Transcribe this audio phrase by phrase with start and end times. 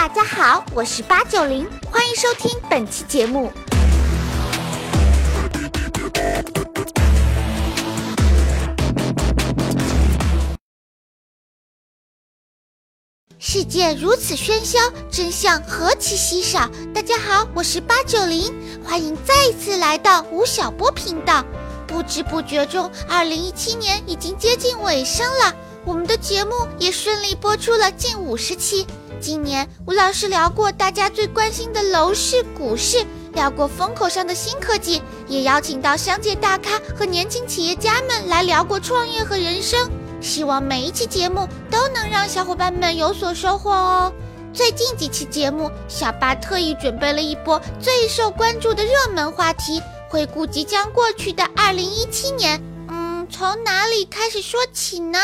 [0.00, 3.52] 大家好，我是八九零，欢迎收听本期节目。
[13.38, 14.78] 世界如此喧嚣，
[15.10, 16.66] 真相何其稀少。
[16.94, 21.44] 大家好，我是八九零，欢迎再一次来到吴晓波频道。
[21.86, 25.54] 不知不觉中，二零一七年已经接近尾声了，
[25.84, 28.86] 我们的节目也顺利播出了近五十期。
[29.20, 33.04] 今年，吴老师聊过大家最关心的楼市、股市，
[33.34, 39.90] 聊过风口上的新科技，也邀请到商界大咖和年轻企业家们来聊过创业和人生。
[40.22, 44.12] 希望每一期节目都能让小伙伴们有所收获哦。
[44.52, 52.60] 最近几期节目，小八特意准备了一波最受关注的热门话题，回顾即将过去的二零一七年。
[52.88, 55.18] 嗯，从哪里开始说起呢？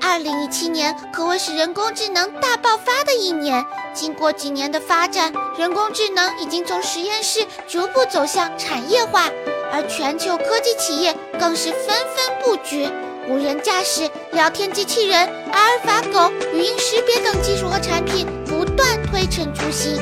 [0.00, 3.64] 二零一七年可谓是人工智能大爆发的一年。
[3.92, 9.28] 经过几年的发展，人工智能已经从实验室逐步走向产业化，
[9.72, 12.88] 而全球科技企业更是纷纷布局。
[13.28, 20.00] 无人驾驶、聊天机器人、阿尔法狗、语音识别等技术和产品不断推陈出新。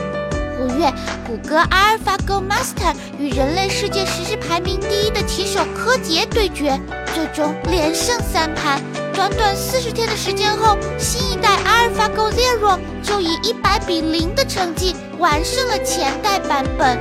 [0.59, 0.93] 五月，
[1.27, 6.79] 谷歌阿尔法狗 Master 与人类世界实时排名第一的棋手柯洁对决，
[7.15, 8.83] 最终连胜三盘。
[9.15, 16.99] 短短四十天的时间后，新一代阿尔法狗 Zero 就以一百比零的成绩完胜了前代版本。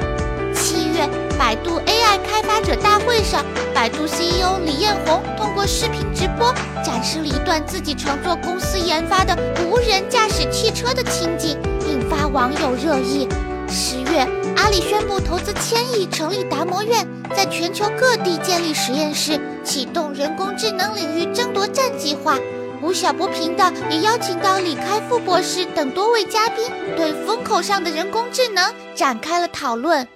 [0.54, 9.36] 七月，百度 AI 开发者大会上，百度 CEO 李彦宏通过视频直播展示了一段自己乘坐公司研发的
[9.66, 13.28] 无人驾驶汽车的情景，引发网友热议。
[13.70, 22.38] 十月，阿里宣布投资千亿成立达摩院，在全球各地建立实验室，启动人工智能领域争夺战计划。
[22.82, 30.08] 吴晓波频道也邀请到李开复博士等多位嘉宾，对风口上的人工智能展开了讨论。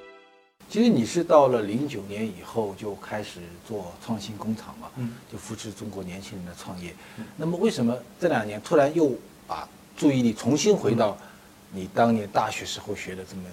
[0.69, 6.95] 其实你是到了零九年以后就开始做创新工厂嘛，嗯，就扶持中国年轻人的创业。
[7.35, 9.11] 那么为什么这两年突然又
[9.45, 9.67] 把
[9.97, 11.17] 注意力重新回到？
[11.73, 13.43] 你当年大学时候学的这么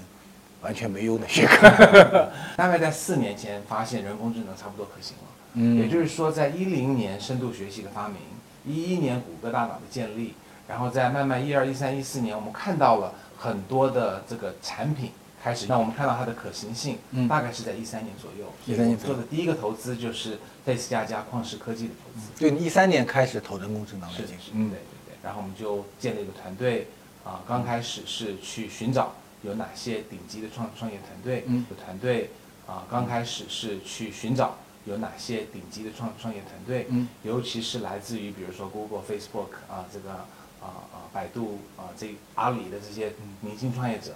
[0.61, 1.69] 完全没用的学科，
[2.57, 5.23] 大概在四年前发现人工智能差不多可行了。
[5.55, 8.17] 嗯，也就是说，在一零年深度学习的发明，
[8.67, 10.35] 一一年谷歌大脑的建立，
[10.67, 15.13] 然后在慢慢一二一三一四年，我们看到了很多的这个产品
[15.43, 18.53] 开始，那我们看到它的可行性，嗯，大概是在一三年左右。
[18.67, 22.29] 一三年做的第一个投资就是类似加加旷视科技的投资。
[22.37, 25.17] 对，你一三年开始投人工智能了，是是，嗯，对对对。
[25.23, 26.89] 然后我们就建立一个团队。
[27.25, 29.13] 啊，刚开始是去寻找
[29.43, 32.31] 有哪些顶级的创创业团队，嗯，有团队
[32.67, 34.57] 啊，刚开始是去寻找
[34.87, 43.13] 有哪些顶级的创创业团队，嗯，尤其是来自于比如说 Google、Facebook 啊，这个啊啊百度啊这阿里的这些
[43.43, 44.15] 明星创业者，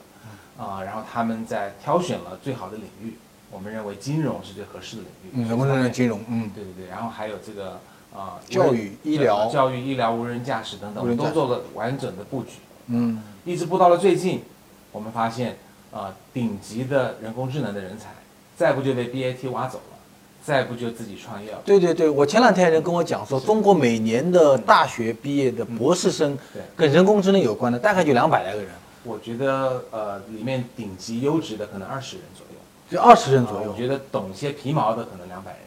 [0.57, 3.17] 啊，然后他们在挑选了最好的领域，
[3.51, 7.79] 我们认为金融是最合适的领域，嗯，人工智能金融，嗯，对对对，然后还有这个
[8.15, 12.53] 啊教育、医疗、教育、医疗、无人驾驶等等，我们都做了完整的布局。
[12.87, 14.43] 嗯，一直播到了最近，
[14.91, 15.57] 我们发现，
[15.93, 18.09] 啊，顶级的人工智能的人才，
[18.57, 19.97] 再不就被 BAT 挖走了，
[20.45, 21.61] 再不就自己创业了。
[21.65, 28.71] 对对对，我前两天人跟我讲说，中国每年的大学毕业的博士生，对，跟人工智能有关的大概就两百来个人。
[29.05, 32.61] 我觉得，呃，里面顶级优质的可能二十人左右，
[32.91, 33.73] 就二十人左右。
[33.73, 35.61] 我觉得懂一些皮毛的可能两百人。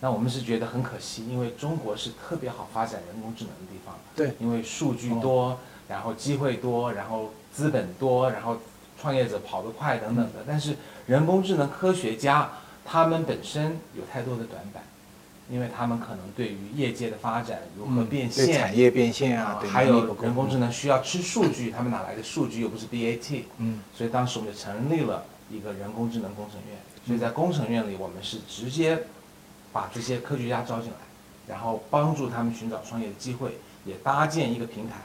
[0.00, 3.94] 那我们是觉得很可惜，因为中国是特别好发展人工智能的地方。
[4.14, 5.58] 对，因为数据多。
[5.94, 8.58] 然后机会多，然后资本多，然后
[9.00, 10.42] 创业者跑得快等等的。
[10.44, 12.50] 但是人工智能科学家
[12.84, 14.82] 他们本身有太多的短板，
[15.48, 22.60] 因为他们可能对于业界的发展如何变现、产业变现啊，还有人工智能需要吃数据，他们哪来的数据？
[22.60, 23.44] 又不是 BAT。
[23.58, 23.78] 嗯。
[23.96, 26.76] 所以当时我们就成立了一个人工智能工程院。
[27.06, 28.98] 所以在工程院里，我们是直接
[29.72, 30.96] 把这些科学家招进来，
[31.46, 34.96] 然后帮助他们寻找创业的机会，也搭建一个平台。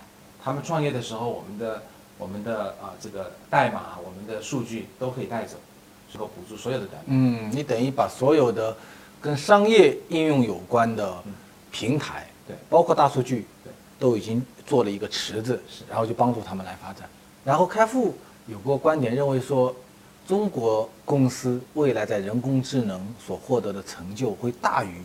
[0.50, 1.84] 他们创业的时候，我们的
[2.18, 5.58] 我们的啊这个代码，我们的数据都可以带走，
[6.12, 7.04] 能够补助所有的代码。
[7.06, 8.76] 嗯，你等于把所有的
[9.22, 11.14] 跟商业应用有关的
[11.70, 17.08] 平台，对，包括大数据，对，都已经做了一个池子，然后就帮助他们来发展。
[17.46, 18.18] 然后开复
[18.48, 19.76] 有过观点认为说，
[20.28, 25.04] 中国公司未来在人工智能所获得的成就会大于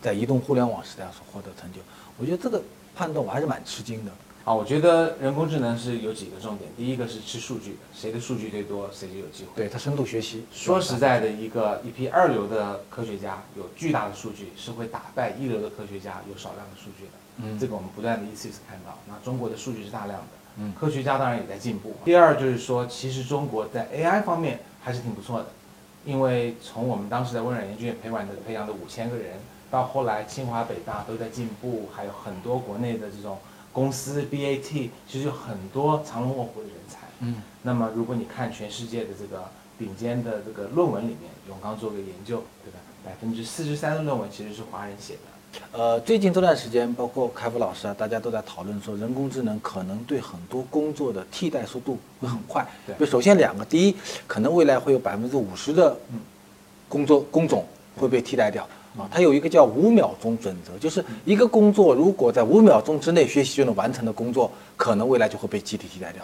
[0.00, 1.80] 在移动互联网时代所获得成就。
[2.16, 2.62] 我觉得这个
[2.94, 4.12] 判断我还是蛮吃惊的。
[4.44, 6.70] 啊，我觉得人工智能是有几个重点。
[6.76, 9.50] 第一个是吃数据的，谁的数据最多，谁就有机会。
[9.56, 10.44] 对它深度学习。
[10.52, 17.10] 说实在的，一个一批二流的科学家有巨大的数据，是会打败一流的科学家有少量的数据的。
[17.38, 18.98] 嗯，这个我们不断的一次一次看到。
[19.08, 20.26] 那中国的数据是大量的，
[20.58, 21.94] 嗯，科学家当然也在进步。
[22.04, 25.46] 第二就是说，其实中国在 AI 方面还是挺不错的，
[26.04, 29.38] 因为从我们当时在微软研究院培养的培养的五千个人，
[29.70, 33.38] 到后来清华北大都在进步，还有很多国内的这种
[33.74, 37.00] 公司 BAT，其实有很多藏龙卧虎的人才。
[37.18, 39.44] 嗯，那么如果你看全世界的这个
[39.76, 42.78] 顶尖的这个论文里面，永刚做个研究，对吧？
[43.04, 45.20] 百分之四十三的论文其实是华人写的。
[45.72, 52.66] 呃，最近这段时间，包括开复老师啊，大家都在讨论说，人工智能可能对很多工作的替代速度会很快。
[52.86, 55.96] 对就首先两个，第一，可能未来会有百分之五十的
[56.88, 57.64] 工作工种
[57.96, 58.68] 会被替代掉
[58.98, 59.08] 啊。
[59.10, 66.22] 它有一个叫五秒钟准则，就是一个工作如果在五秒钟之内学习就能完成的工作，可能未来就会被集体替代掉。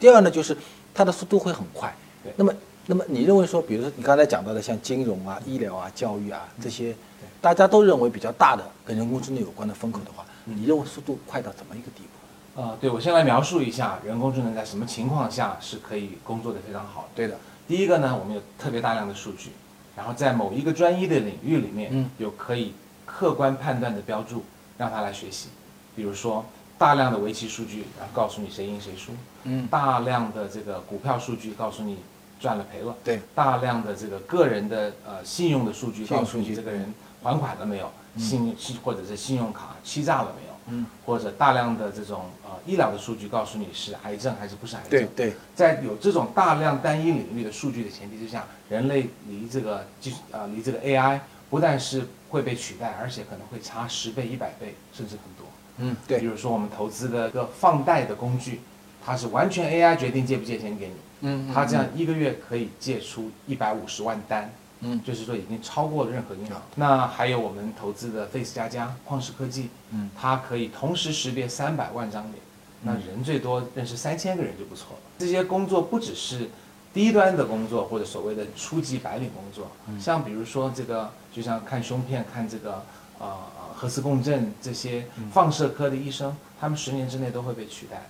[0.00, 0.56] 第二呢，就是
[0.92, 2.32] 它的速度会很快对。
[2.36, 2.52] 那么，
[2.86, 6.94] 那么你认为说，比如说你刚才讲到的像金融啊、医疗啊、教育啊这些，
[7.40, 12.60] 大家都认为比较大的跟人工智能有关的风口的话，你认为速度快到怎么一个地步？
[12.60, 17.08] 呃，对，我先来描述一下人工智能在什么情况下是可以工作的非常好。
[17.14, 19.50] 对的，第一个呢，我们有特别大量的数据，
[19.98, 22.08] 然后在某一个专一的领域里面，嗯。
[22.18, 22.72] 有可以
[23.04, 24.44] 客观判断的标注，
[24.78, 25.48] 让他来学习。
[25.96, 26.44] 比如说，
[26.78, 29.10] 大量的围棋数据，然后告诉你谁赢谁输；
[29.42, 31.98] 嗯，大量的这个股票数据，告诉你
[32.38, 44.90] 赚了赔了；对，大量的这个个人的呃信用的数据，告诉你这个人还款了没有，信信或者是信用卡欺诈了没有，嗯，或者大量的这种呃医疗的数据，告诉你是癌症还是不是癌症。
[44.90, 51.20] 对对，在有这种大量单一领域的数据的前提之下，人类离这个技术啊、离这个 AI
[51.50, 55.46] 不但是会被取代，而且可能会差十倍、一百倍，甚至很多。
[55.78, 58.60] 嗯对，比如说我们投资的一个放贷的工具，
[59.04, 65.00] 它是完全 AI 决定借不借钱给你，嗯它这样一个月可以借出一百五十万单，嗯。
[65.04, 66.60] 就是说已经超过了任何银行。
[66.76, 72.34] 那还有我们投资的 Face 加加、旷视科技，嗯，它可以同时识别三百万张脸，
[72.82, 74.98] 那人最多认识三千个人就不错了。
[75.18, 76.48] 这些工作不只是
[76.94, 79.70] 低端的工作或者所谓的初级白领工作，
[80.00, 82.84] 像比如说这个，就像看胸片、看这个
[83.18, 88.06] 呃呃核磁共振这些放射科的医生，他们十年之内都会被取代。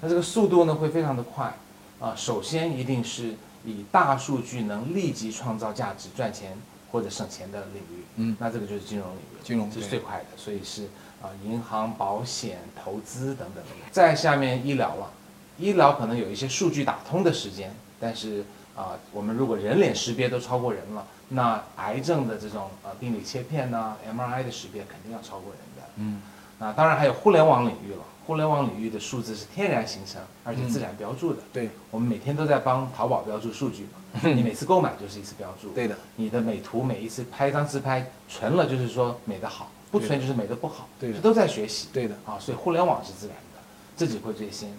[0.00, 1.54] 那这个速度呢会非常的快。
[2.00, 6.56] 啊、首先一定是以大数据能立即创造价值、赚钱
[6.90, 10.84] 或者省钱的领域，嗯那这个就是金融领域金融是最快的，所以是
[11.22, 13.64] 啊、银行、保险、投资等等。
[13.90, 15.10] 再下面医疗了，
[15.58, 18.44] 医疗可能有一些数据打通的时间，但是
[18.74, 25.88] 啊、我们如果人脸识别都超过人了，那癌症的这种呃病理切片呐、MRI 的识别肯定要超过人的。
[25.96, 26.22] 嗯，
[26.62, 31.40] 那当然还有互联网领域了，互联网领域的数字是天然形成而且自然标注的。
[31.52, 35.70] 对我们每天都在帮淘宝标注数据嘛， 你每次购买就是一次标注。
[35.70, 41.88] 对的，你的美图每一次拍一张自拍，存了就是说美的好，不存就是美的不好，对的这都在学习。
[41.92, 43.60] 对的，啊，所以互联网是自然的，
[43.96, 44.70] 自己会最先。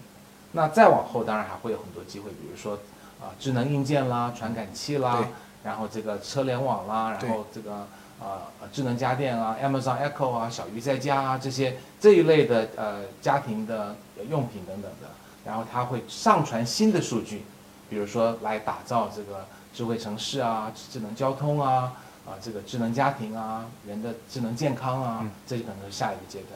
[0.53, 2.75] 那再往后当然还会有很多机会，比如说
[3.19, 5.27] 啊、智能硬件啦、传感器啦，
[5.63, 7.87] 然后这个车联网啦，然后这个
[8.23, 13.95] 呃呃智能家电啊，Amazon Echo 啊、小鱼在家啊这些这一类的呃家庭的
[14.29, 15.09] 用品等等的，
[15.45, 17.43] 然后它会上传新的数据，
[17.89, 21.93] 比如说来打造这个智慧城市啊、智能交通啊、
[22.25, 26.51] 啊这个智能家庭啊、人的智能健康啊，嗯这就可能是下一个阶段。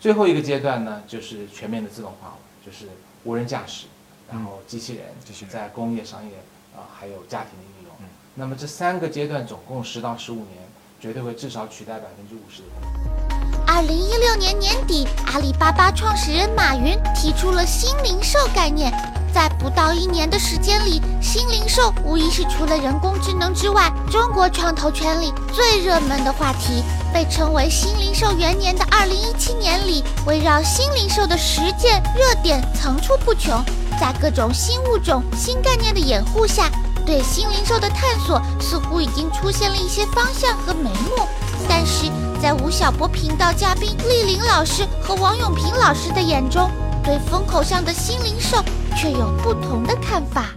[0.00, 2.88] 最后一个阶段呢，就是全面的自动化了，就是
[3.24, 3.86] 无人驾驶，
[4.30, 6.32] 然后机器人，机器人在工业、商业
[6.74, 7.94] 啊、还有家庭的应用。
[8.00, 10.63] 嗯那么这三个阶段总共十到十五年，
[11.00, 13.64] 绝对会至少取代百分之五十的工作。
[13.66, 18.92] 二零一六年年底，阿里巴巴创始人马云提出了新零售概念。
[19.34, 26.84] 在不到一年的时间里，新零售无疑是除了人工智能之外，中国创投圈里最热门的话题。
[27.12, 33.60] 被称为新零售元年的二零一七年里，围绕新零售的实践热点层出不穷。
[34.00, 36.68] 在各种新物种、新概念的掩护下，
[37.06, 41.26] 对新零售的探索似乎已经出现了一些方向和眉目。
[41.68, 42.10] 但是
[42.42, 46.70] 在吴晓波频道嘉宾丽玲老师和王永平老师的眼中，
[47.02, 48.58] 对风口上的新零售
[48.96, 50.50] 却有不同的看法。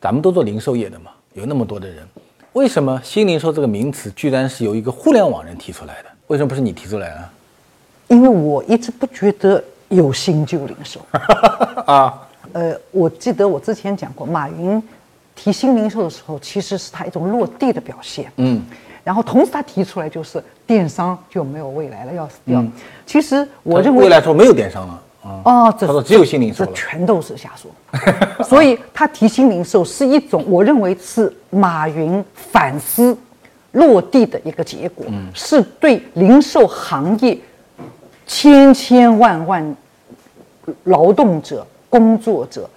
[0.00, 2.06] 咱们都做零售业的嘛，有那么多的人，
[2.52, 6.08] 为什么新零售这个名词居然是由一个互联网人提出来的？
[6.28, 7.24] 为什么不是你提出来呢？
[8.08, 11.00] 因为我一直不觉得有新旧零售。
[11.86, 14.82] 啊，呃，我记得我之前讲过，马云
[15.38, 18.30] 提新零售的时候，其实是他一种落地的表现。
[18.38, 18.60] 嗯，
[19.04, 22.60] 然后同时他提出来就是电商就没有未来了，要死掉。
[22.60, 22.72] 嗯
[23.06, 26.72] 其实我认为未来说没有电商了啊，哦，这他说只有新零售这。
[26.72, 27.70] 全都是瞎说。
[28.44, 33.16] 所以他提新零售是一种，我认为是马云反思
[33.72, 37.38] 落地的一个结果，嗯是对零售行业
[38.26, 39.76] 千千万万
[40.84, 42.68] 劳动者、工作者，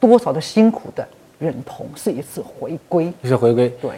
[0.00, 1.06] 多少的辛苦的
[1.40, 3.12] 认同，是一次回归。
[3.22, 3.68] 一次回归。
[3.80, 3.90] 对，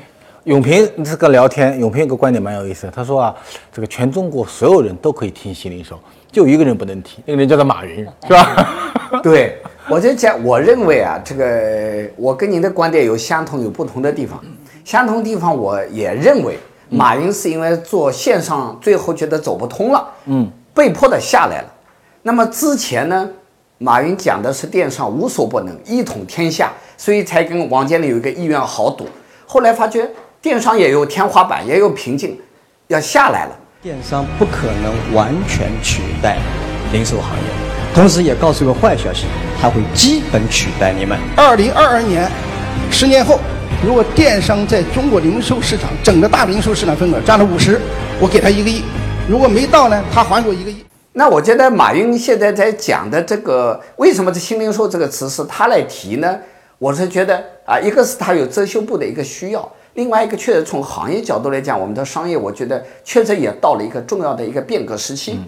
[0.44, 3.36] 永平这个聊天，永平有个观点蛮有意思的，他说啊，
[3.72, 5.98] 这个全中国所有人都可以听新零售，
[6.30, 8.68] 就一个人不能听，那个人叫做马云，是吧？
[9.22, 9.58] 对，
[9.90, 14.42] 我就讲，我认为啊，这个我跟您的观点有相同有不同的地方。
[14.84, 16.56] 相同地方，我也认为
[16.88, 21.68] 马云是因为做线上，最后觉得走不通了，嗯，被迫的下来了。
[22.22, 23.28] 那么之前呢，
[23.82, 29.08] 马云讲的是电商无所不能，一统天下，所以才跟王健林有一个意愿豪赌。
[29.44, 30.08] 后来发觉
[30.40, 32.38] 电商也有天花板，也有瓶颈，
[32.86, 33.58] 要下来了。
[33.82, 36.38] 电商不可能完全取代
[36.92, 37.44] 零售行业，
[37.92, 39.26] 同时也告诉个坏消息，
[39.60, 41.18] 它会基本取代你们。
[41.36, 42.30] 二零二二年，
[42.88, 43.40] 十年后，
[43.84, 47.80] 如果电商在中国零售市场整个大零售市场份额占了五十，
[48.20, 48.82] 我给他一个亿；
[49.28, 50.84] 如果没到呢，他还给我一个亿。
[51.14, 56.38] 那我觉得马云现在在讲的这个，为什么这新零售这个词是他来提呢？
[56.78, 65.38] 我是觉得啊，一个是他有遮羞布的一个需要，另外一个确实从行业角度来讲，我们的商业我觉得确实也到了一个重要的一个变革时期。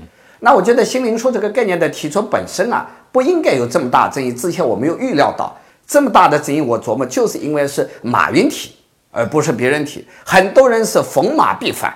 [0.40, 4.30] 那我觉得新零售这个概念的提出本身啊，不应该有这么大争议。
[4.32, 5.56] 之前我没有预料到
[5.86, 8.76] 这么大的争议，我琢磨就是因为是马云提，
[9.10, 10.06] 而不是别人提。
[10.22, 11.92] 很多人是逢马必反，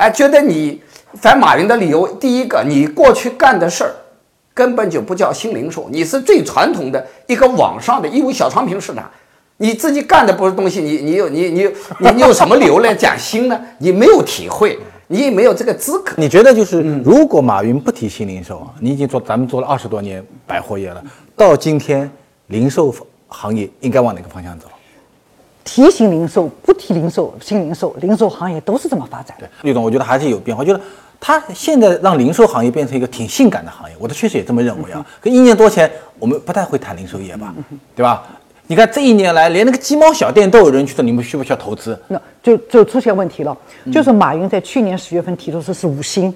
[0.00, 0.80] 哎，觉得你
[1.20, 3.92] 反马云的理由，第一个，你过去干的事儿
[4.54, 9.10] 根本就不叫新零售，你是最传统的一个网上的义乌小商品市场，
[9.58, 13.60] 你自己干的不是东西，你你有你你你你有什么理由来讲新呢？
[13.76, 14.78] 你没有体会，
[15.08, 16.14] 你也没有这个资格。
[16.16, 21.04] 你觉得就是，如果马云不提新零售啊，你已经做咱们做了二十多年百货业了，
[21.36, 22.10] 到今天
[22.46, 22.94] 零售
[23.28, 24.66] 行业应该往哪个方向走？
[25.72, 29.46] 提醒零售，不提零售，新零售，零售行业都是这么发展的。
[29.46, 30.62] 对，李总，我觉得还是有变化。
[30.62, 30.80] 我觉得
[31.20, 35.06] 他现在让零售行业变成一个挺性感的行业，我的确实也这么认为啊。
[35.20, 37.54] 可一年多前，我们不太会谈零售业吧，
[37.94, 38.24] 对吧？
[38.66, 41.96] 你看这一年来，连那个鸡毛小店都有人去说你们需不需要投资？
[42.08, 43.56] 那就就出现问题了，
[43.92, 46.34] 就是马云在去年十月份提出的是五星，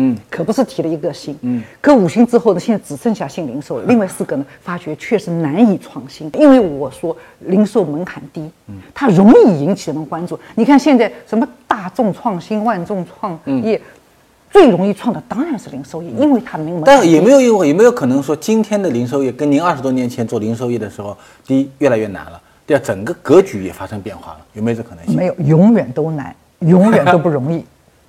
[0.00, 10.38] 嗯，可不是提了一个新，嗯，可五星之后呢，现在只剩下新零售了，另外四个呢，发觉确实难以创新，因为我说零售门槛低，嗯，它容易引起人们关注。
[10.54, 13.80] 你看现在什么大众创新、万众创业，
[14.52, 16.84] 最容易创的当然是零售业，因为它没门槛。
[16.84, 25.16] 但也没有因为也没有可能说今天的零售业跟您二十多年前做零售业的时候，第一越来越难了，第二整个格局也发生变化了，有没有这可能性？
[25.16, 27.64] 没有，永远都难，永远都不容易，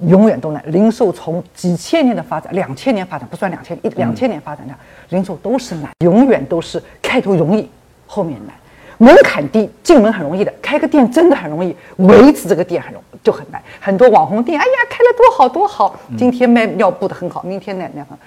[0.07, 0.63] 永远都难。
[0.67, 4.73] 零售从几千年的发展，两千年发展不算两千一两千年发展的，
[5.09, 7.69] 零售都是难，永远都是开头容易，
[8.07, 8.55] 后面难。
[8.97, 13.61] 门槛低，进门很容易的，开个店真的很容易，维持这个店很容就很难。
[13.79, 18.17] 很多网红店，哎呀，开了多好多好，今天卖尿布的很好，明天那那很。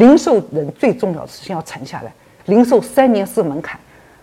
[0.00, 2.12] 零售人最重要的事情要沉下来，
[2.44, 3.76] 零售三年是门槛，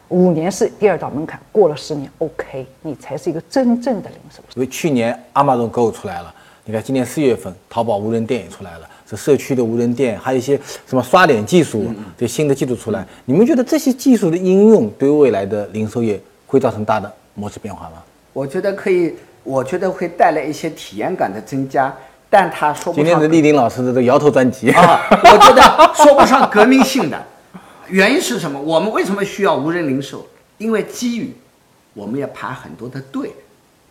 [0.07, 4.41] 五年是第二道门槛，过了十年，OK，你才是一个真正的零售。
[4.55, 6.33] 因为去年阿玛总 Go 出来了，
[6.69, 11.85] 你看今年四月份淘宝无人店也出来了，这社区的无人店，还有一些什么刷脸技术，
[12.17, 18.03] 这新的技术出来，你们觉得这些技术的应用对未来的零售业会造成大的模式变化吗？
[18.33, 21.95] 我觉得可以，我觉得会带来一些体验感的增加，
[22.29, 27.17] 但他说不今天上的丽玲老师的这个摇头专辑啊， 我觉得说不上革命性的。
[27.87, 28.59] 原因是什么？
[28.59, 30.27] 我们为什么需要无人零售？
[30.57, 31.33] 因为基于
[31.93, 33.31] 我们要排很多的队，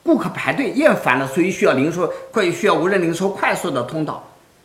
[0.07, 4.23] 顾客排队厌烦了，所以需要零售，或者需要无人零售快速的通道。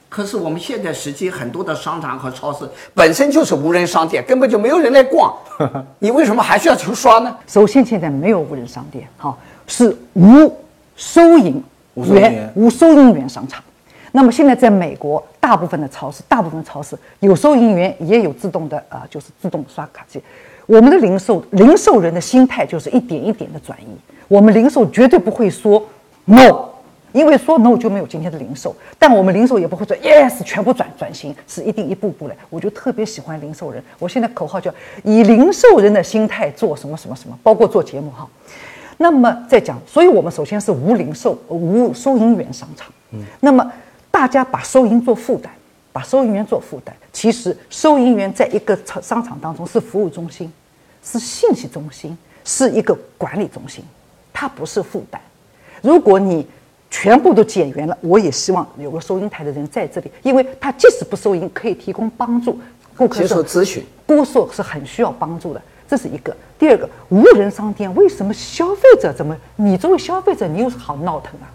[0.07, 5.33] 可是我们现在实际很多的商场和超市本身就是无人商店，根本就没有人来逛，
[5.99, 7.35] 你为什么还需要去刷呢？
[7.47, 9.35] 首先，现在没有无人商店，哈，
[9.67, 10.53] 是无
[10.97, 11.63] 收银
[11.95, 13.63] 员员、无收银员商场。
[14.11, 20.21] 那么现在在美国，大部分的超市，大部分超市有收银员，也有自动的啊、呃就是自动刷卡机。
[20.65, 23.87] 我们的零售零售人的心态就是一点一点的转移。
[24.31, 25.85] 我们零售绝对不会说
[26.23, 26.69] no，
[27.11, 28.73] 因为说 no 就没有今天的零售。
[28.97, 32.35] 但我们零售也不会说 yes，全部转转型，是一定一步步来。
[32.49, 33.83] 我就特别喜欢零售人。
[33.99, 34.73] 我现在口号叫
[35.03, 38.25] 以零售人的心态做什么什么什么，包括做节目哈。
[38.95, 42.89] 那么再讲，所以我们首先是无零售、无收银员商场。
[43.09, 43.69] 嗯，那么
[44.09, 45.51] 大家把收银做负担，
[45.91, 46.95] 把收银员做负担。
[47.11, 50.49] 其实收银员在一个商商场当中是服务中心，
[51.03, 53.83] 是信息中心，是一个管理中心，
[54.41, 55.21] 它不是负担。
[55.83, 56.47] 如果你
[56.89, 62.59] 全部都减员了，我也希望有个收银台的人在这里，因为他即使不收银，可以提供帮助。
[62.97, 66.35] 顾客接受咨询，顾客是很需要帮助的，这是一个。
[66.57, 69.37] 第二个，无人商店为什么消费者怎么？
[69.57, 71.45] 你作为消费者，你有什么好闹腾啊？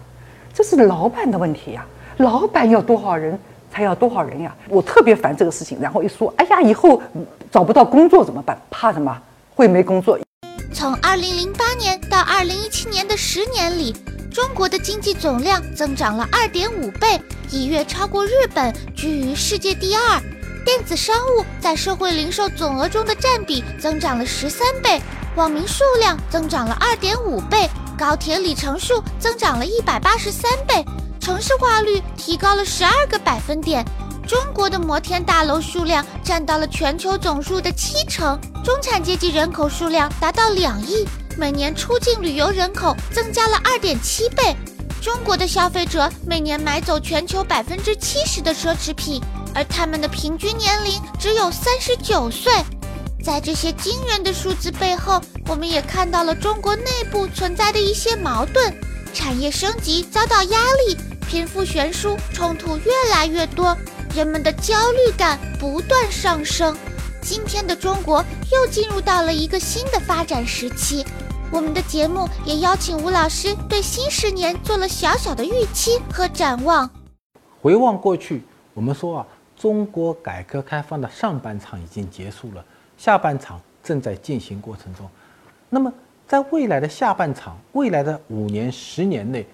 [0.53, 1.85] 这是老板的问题呀、
[2.19, 3.37] 老板要多少人
[3.69, 4.55] 才要多少人呀？
[4.69, 5.77] 我特别烦这个事情。
[5.81, 7.01] 然后一说，哎呀，以后
[7.51, 8.57] 找不到工作怎么办？
[8.69, 9.21] 怕什么？
[9.53, 10.17] 会没工作？
[10.73, 13.95] 从2008年到2017年的十年里，
[14.31, 17.19] 中国的经济总量增长了2.5倍，
[17.49, 20.21] 一跃超过日本，居于世界第二。
[20.65, 25.01] 电子商务在社会零售总额中的占比增长了13倍，
[25.35, 30.85] 网民数量增长了2.5倍，高铁里程数增长了183倍。
[31.19, 33.83] 城市化率提高了十二个百分点，
[34.27, 41.07] 中国的摩天大楼数量占到了全球总数的七成，中产阶级人口数量达到两亿，
[41.37, 44.53] 每年出境旅游人口增加了二点七倍。
[45.01, 49.21] 中国的消费者每年买走全球百分之七十的奢侈品，
[49.55, 52.51] 而他们的平均年龄只有三十九岁。
[53.23, 58.73] 在这些惊人的数字背后，我们也看到了中国内部存在的一些矛盾，
[59.13, 60.97] 产业升级遭到压力。
[61.29, 63.77] 贫富悬殊，冲突越来越多，
[64.15, 66.75] 人们的焦虑感不断上升。
[67.21, 71.05] 今天的中国又进入到了一个新的发展时期。
[71.51, 76.89] 我们的节目也邀请吴老师对新十年做了小小的预期和展望。
[77.61, 82.65] 回望过去，我们说啊，中国改革开放的上半场已经结束了，
[82.97, 85.09] 下半场正在进行过程中。
[85.69, 85.91] 那么，
[86.27, 89.45] 在未来的下半场，未来的五年、十年内，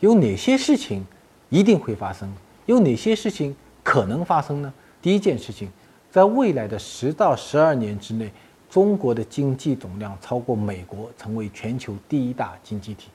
[0.00, 1.04] 有哪些事情？
[1.48, 2.32] 一定会发生，
[2.66, 4.72] 有哪些事情可能发生呢？
[5.02, 5.68] 第一件事情，
[6.10, 8.30] 在未来的十到十二年之内，
[8.68, 13.08] 中国的经济总量超过美国，成为全球第一大经济体。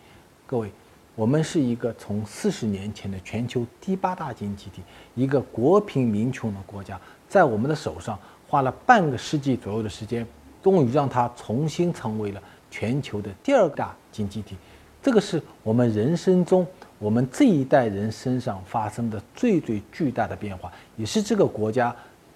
[0.46, 0.72] 各位，
[1.16, 4.82] 我们是一个从四十年前的全球第八大经济体，
[5.14, 8.18] 一个国贫民穷的国家，在我们的手上
[8.48, 10.26] 花了半个世纪左右的时间，
[10.64, 12.42] 终于让它重新成为了
[12.72, 14.56] 全球的第二大经济体。
[15.02, 16.66] 这个是我们人生中。
[16.98, 21.94] 我们这一代人身上发生的最最巨大的变化，也是这个国家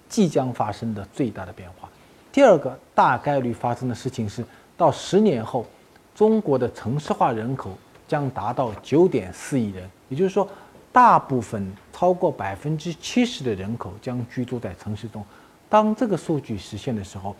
[0.08, 1.88] 即将发生的最大的变化。
[2.30, 4.44] 第二个大概率发生的事情是，
[4.76, 5.66] 到十年后，
[6.14, 7.70] 中国的城市化人口
[8.06, 10.46] 将达到九点四亿人，也就是说，
[10.92, 15.24] 大部分超过百分之七十的人口将居住在城市中。
[15.68, 17.34] 当这个数据实现的时候，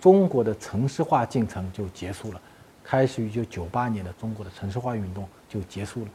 [0.00, 2.40] 中国的城市化进程就结束了，
[2.84, 6.08] 开始于一九九八年的中国的城市化运动就结束了。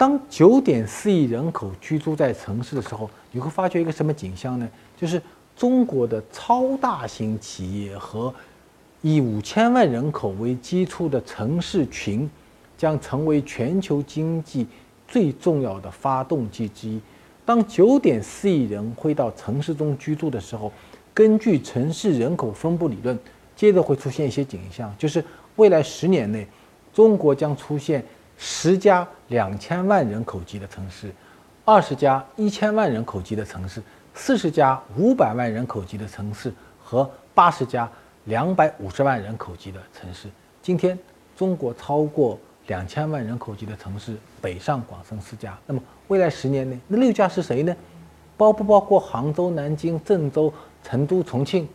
[0.00, 4.66] 当九点四亿人口居住在城市的时候，你会发觉一个什么景象呢？
[4.96, 5.20] 就是
[5.54, 8.34] 中国的超大型企业和
[9.02, 12.26] 以五千万人口为基础的城市群，
[12.78, 14.66] 将成为全球经济
[15.06, 16.98] 最重要的发动机之一。
[17.44, 20.72] 当九点四亿人会到城市中居住的时候，
[21.12, 23.18] 根据城市人口分布理论，
[23.54, 25.22] 接着会出现一些景象，就是
[25.56, 26.46] 未来十年内，
[26.90, 28.02] 中国将出现。
[28.42, 31.12] 十家两千万人口级的城市，
[31.62, 33.82] 二十家一千万人口级的城市，
[34.14, 36.50] 四十家五百万人口级的城市
[36.82, 37.86] 和八十家
[38.24, 40.26] 两百五十万人口级的城市。
[40.62, 40.98] 今天，
[41.36, 45.58] 中国超过两千万人口级的城市，北上广深四家。
[45.66, 47.76] 那么，未来十年内，那六家是谁呢？
[48.38, 50.50] 包不包括杭州、南京、郑州、
[50.82, 51.68] 成都、重庆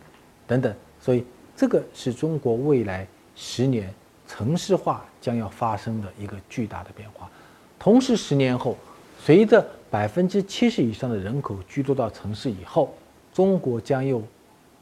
[0.48, 0.74] 等等？
[1.00, 1.24] 所以，
[1.54, 3.88] 这个是中国未来十年。
[4.26, 7.30] 城市化将要发生的一个巨大的变化，
[7.78, 8.76] 同时十年后，
[9.22, 12.92] 随着百分之七十以上的人口居住到城市以后，
[13.32, 14.22] 中国将有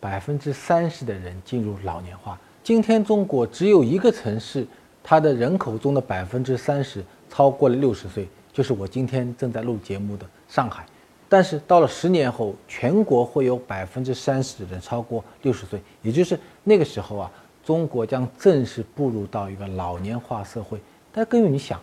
[0.01, 2.39] 百分之三十的人进入老年化。
[2.63, 4.67] 今天中国只有一个城市，
[5.03, 10.87] 它的人口中的百分之三十超过了六十岁，就是我今天正在录节目的上海。
[11.29, 17.31] 但是到了十年后，全国会有百分之三十的人超过六十岁，也就是那个时候啊。
[17.65, 20.79] 中国将正式步入到一个老年化社会，
[21.11, 21.81] 但各位，你想，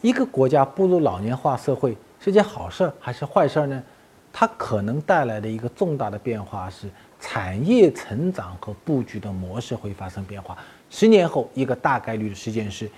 [0.00, 3.82] 一个国家步入老年化社会是件好事还是坏事呢？
[4.32, 10.56] 它可能带来的一个重大的变化是产业成长和布局的模式会发生变化。
[10.88, 12.88] 十年后，一个大概率的事件是，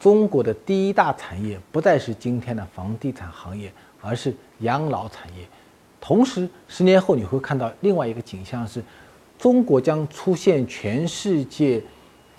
[0.00, 5.46] 中国的第一大产业不再是今天的房地产行业，而是养老产业。
[6.00, 8.82] 同时，十年后你会看到另外一个景象是。
[9.44, 11.78] 中国将出现全世界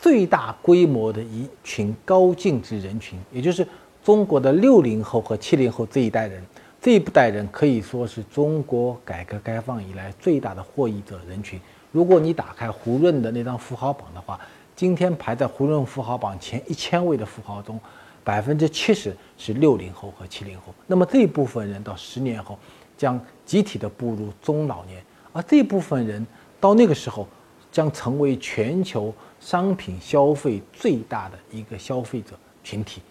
[0.02, 3.68] 最大规模的一群高净值人群，也就是
[4.04, 6.44] 中国的六零后和七零后这一代人。
[6.82, 11.62] 这一代人可以说是中国改革开放以来最大的获益者人群。
[11.92, 14.40] 如果你打开胡润的那张富豪榜的话，
[14.76, 17.80] 今天排在胡润富豪榜前一千位的富豪中，
[18.24, 20.74] 百分之七十是六零后和七零后。
[20.88, 22.58] 那么这部分人到十年后
[22.98, 25.00] 将集体的步入中老年，
[25.34, 26.26] 而这部分人。
[26.66, 27.28] 到那个时候，
[27.72, 32.32] 将成为全球商品消费最大的一个消费者
[32.64, 33.04] 群体。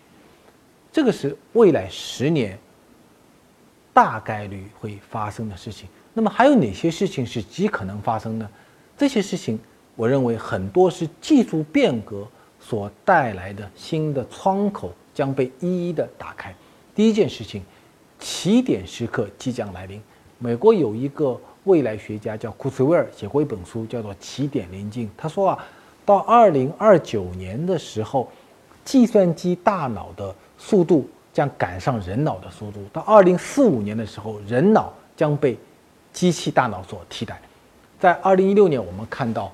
[0.90, 2.58] 这个是未来十年
[3.92, 5.88] 大概率会发生的事情。
[6.12, 8.50] 那么还有哪些事情是极可能发生呢？
[8.98, 9.56] 这些事情，
[9.94, 12.26] 我认为很多是技术变革
[12.58, 16.52] 所带来的新的窗口将被一一的打开。
[16.92, 17.62] 第一件事情，
[18.18, 20.02] 起点时刻即将来临。
[20.40, 25.06] 美国有一个未来学家叫库茨威尔，写过一本书叫做《起点临近》。
[25.16, 25.64] 他说啊，
[26.04, 28.30] 到二零二九年的时候，
[28.84, 35.58] 计算机大脑的速度将赶上人脑的速度；到二零四五年的时候，人脑将被
[36.12, 37.40] 机器大脑所替代。
[37.98, 39.52] 在二零一六年，我们看到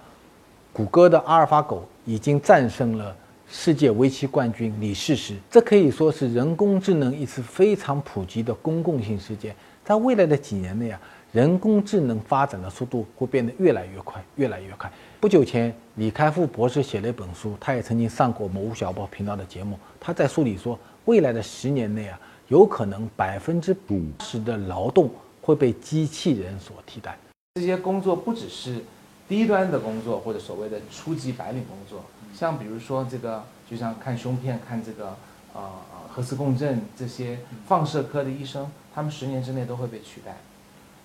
[0.73, 3.17] 谷歌的阿尔法狗已经战胜了。
[3.53, 9.53] 世界围棋冠军李世石，这可以说是人工智能一次非常普及的公共性事件。
[9.85, 11.01] 在未来的几年内啊，
[11.33, 14.91] 人工智能发展的速度会变得越来越快，越来越快。
[15.21, 19.79] 不久前，李开复博士写了一本书，他也曾经上过某小报频道的节目。
[20.01, 25.09] 他在书里说，未来的十年内啊，有可能百分之五十的劳动
[25.41, 27.17] 会被机器人所替代。
[27.55, 28.83] 这些工作不只是
[29.29, 32.05] 低端的工作，或者所谓的初级白领工作。
[32.35, 35.17] 像比如说这个，就像看胸片、看这个，
[35.53, 35.71] 呃
[36.09, 37.39] 核磁共振这些
[37.69, 40.37] 放射科的医生，他们十年之内都会被取代。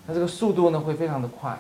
[0.07, 1.51] 那这个速度呢会非常的快，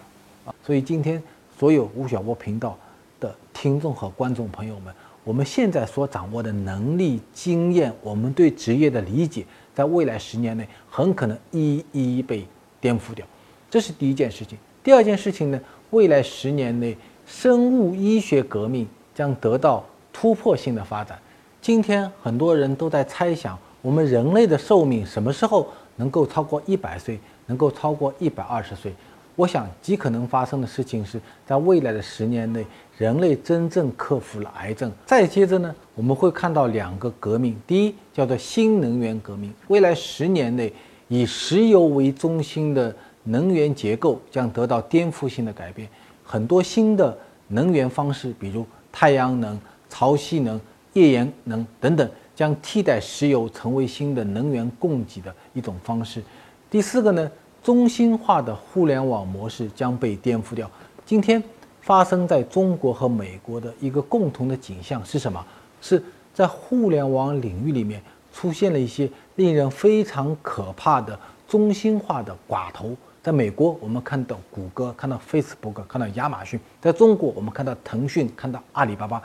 [0.45, 1.21] 啊，所以今天
[1.57, 2.77] 所有吴晓波频道
[3.19, 12.45] 的听众和观众朋友们，我们现在所掌握的能力、经验，我们对职业的理解，在未来十年内很可能一一被
[12.79, 13.25] 颠覆掉。
[13.69, 14.57] 这是第一件事情。
[14.83, 18.87] 第二件事情呢，未来十年内生物医学革命。
[19.15, 19.81] 将得到
[20.11, 21.17] 突破性的发展。
[21.61, 28.93] 今天很多人都在猜想，我们人类的寿命什么时候能够超过一百岁，能够超过一百二十岁？
[29.35, 32.65] 我想极可能发生的事情是在未来的十年内，
[32.97, 34.91] 人类真正克服了癌症。
[35.05, 39.53] 再接着呢，我们会看到两个革命：第一，叫做新能源革命。
[39.67, 40.71] 未来十年内，
[41.07, 45.87] 以石油为中心的能源结构将得到颠覆性的改变，
[46.23, 47.17] 很多新的
[47.49, 48.65] 能源方式，比如。
[48.97, 50.57] 太阳能、潮汐能、
[50.93, 56.23] 页岩能等等，将替代石油成为新的能源供给的一种方式。
[56.69, 57.31] 第四个呢，
[57.63, 60.69] 中心化的互联网模式将被颠覆掉。
[61.05, 61.41] 今天
[61.81, 65.45] 发生在中国和美国的一个共同的景象是什么？
[65.81, 68.01] 是在互联网领域里面
[68.33, 72.95] 出现了一些令人非常可怕的中心化的寡头。
[73.21, 79.21] 在美国，我们看到谷歌，看到 Facebook，看到亚马逊；在中国，我们看到腾讯，看到阿里巴巴，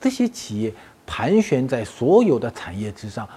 [0.00, 0.72] 这些企业
[1.06, 3.28] 盘旋在所有的产业之上，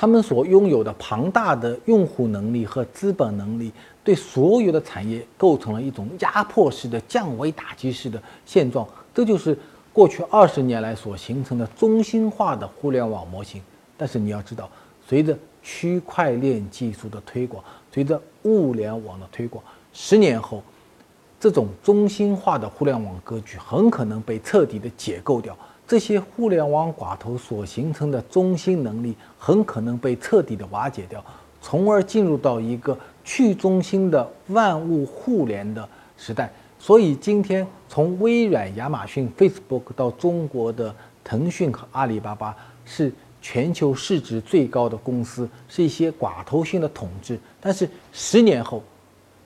[0.00, 3.70] 他们所拥有的庞大的用户能力和资本能力，
[4.02, 8.88] 对所有的产业构成了一种压迫式的、降维打击式的现状。
[9.12, 9.54] 这就是
[9.92, 13.60] 过去二十年来所形成的中心化的互联网模型。
[13.98, 14.70] 但是你要知道，
[15.06, 20.62] 随着区块链技术的推广，随着物联网的推广，十年后，
[21.38, 25.54] 这种中心化的互联网格局很可能被彻底的解构掉。
[25.90, 31.20] 这些互联网寡头所形成的中心能力很可能被彻底的瓦解掉，
[31.60, 36.48] 从而进入到一个去中心的万物互联的时代。
[36.78, 43.12] 所以，今天从微软、亚马逊、Facebook 到中国的腾讯和阿里巴巴是。
[43.42, 48.82] 全球市值最高的公司是一些寡头性的统治，但是十年后，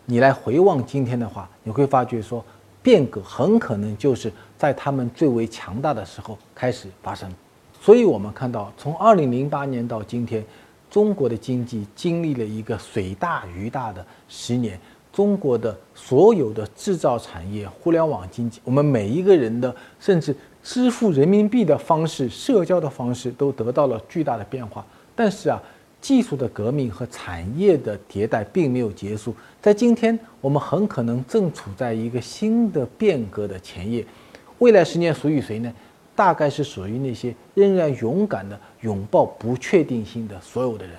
[0.04, 2.44] 你来回望今天的话，你会发觉说，
[2.84, 7.28] 变革很可能就是在他们最为强大的时候开始发生。
[7.80, 10.44] 所以，我们看到从二零零八年到今天，
[10.88, 14.78] 中国的经济经历了一个水大鱼大的十年。
[15.12, 20.36] 中国的所有的制造产业、互联网经济，我们每一个人的甚至。
[20.66, 24.82] 支付人民币的方式、社交的方式都得到了巨大的变化，
[25.14, 25.62] 但是啊，
[26.04, 29.34] 技术的革命和产业的迭代并没有结束。
[29.62, 34.04] 在今天，我们很可能正处在一个新的变革的前夜。
[34.58, 35.72] 未来十年属于谁呢？
[36.14, 40.94] 大概是属于那些仍然勇敢的拥抱不确定性的所有的人。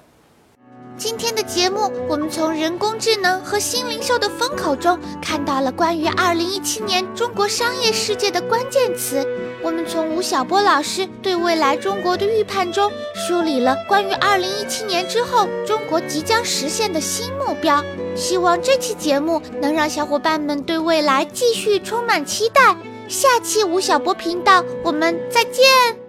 [0.97, 9.23] 今天的节目，我们从人工智能和新零售的风口中看到了关于2017年中国商业世界的关键词。
[9.65, 17.83] 我们从吴晓波老师对未来中国的预判中梳理了关于二零一七年之后中国即将实现的新目标。
[18.15, 22.77] 希望这期节目能让小伙伴们对未来继续充满期待。
[23.07, 26.04] 下期吴晓波频道，我们再见。